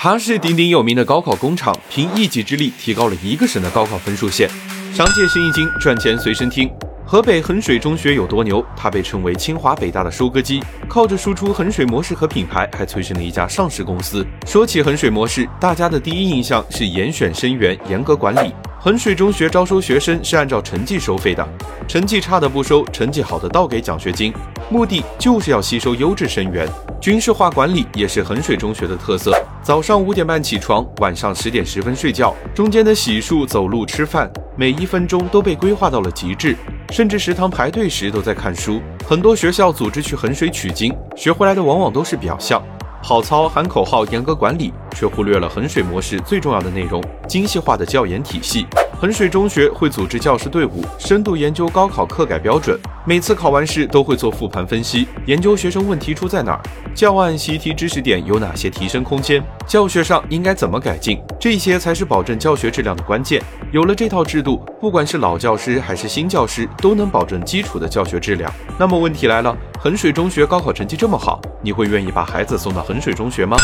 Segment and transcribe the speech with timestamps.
[0.00, 4.48] 它是鼎鼎有名的高考工厂，凭一己之力提高了一个省的高考分数线。
[4.94, 6.70] 商界生意经，赚钱随身听。
[7.04, 8.64] 河北衡水中学有多牛？
[8.76, 14.24] 它被称为清华北大的收割机，靠着输出衡水模式和品牌，还催生了一家上市公司。
[14.46, 18.54] 说起衡水模式，大家的第一印象是严选生源，严格管理。
[18.80, 21.46] 衡水中学招收学生是按照成绩收费的，
[21.88, 24.32] 成绩差的不收，成绩好的倒给奖学金，
[24.70, 26.64] 目的就是要吸收优质生源。
[27.00, 29.32] 军事化管理也是衡水中学的特色。
[29.64, 36.56] 早上五点半起床，晚上十点十分睡觉，中间的洗漱、走路、吃饭，每一分钟都被规划到了极致。
[36.92, 38.80] 甚至食堂排队时都在看书。
[39.04, 42.62] 很多学校组织去衡水取经，学回来的往往都是表象，
[43.02, 48.66] 跑操、喊口号、严格管理，却忽略了衡水模式最重要的内容——精细化的教研体系。
[49.00, 52.76] 衡水中学会组织教师队伍，深度研究高考课改标准。
[53.06, 56.60] 每次考完试都会做复盘分析，研究学生问题出在哪儿，
[56.96, 63.40] 教案习题知识点有哪些提升空间，教学上应该怎么改进，这些才是保证教学质量的关键。
[63.70, 68.52] 有了这套制度，不管是老教师还是新教师，都能保证基础的教学质量。
[68.76, 73.56] 那么问题来了，衡水中学高考成绩这么好，你会愿意把孩子送到衡水中学吗？